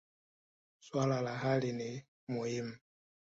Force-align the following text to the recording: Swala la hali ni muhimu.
Swala 0.79 1.21
la 1.21 1.33
hali 1.41 1.71
ni 1.73 1.89
muhimu. 2.27 2.75